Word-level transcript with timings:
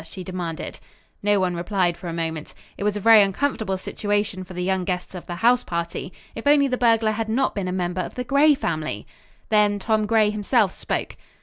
she 0.03 0.23
demanded. 0.23 0.79
No 1.21 1.39
one 1.39 1.55
replied 1.55 1.95
for 1.95 2.07
a 2.07 2.11
moment. 2.11 2.55
It 2.75 2.83
was 2.83 2.97
a 2.97 2.99
very 2.99 3.21
uncomfortable 3.21 3.77
situation 3.77 4.43
for 4.43 4.55
the 4.55 4.63
young 4.63 4.83
guests 4.83 5.13
of 5.13 5.27
the 5.27 5.35
house 5.35 5.63
party. 5.63 6.11
If 6.33 6.47
only 6.47 6.67
the 6.67 6.75
burglar 6.75 7.11
had 7.11 7.29
not 7.29 7.53
been 7.53 7.67
a 7.67 7.71
member 7.71 8.01
of 8.01 8.15
the 8.15 8.23
Gray 8.23 8.55
family! 8.55 9.05
Then 9.49 9.77
Tom 9.77 10.07
Gray 10.07 10.31
himself 10.31 10.71
spoke. 10.73 11.17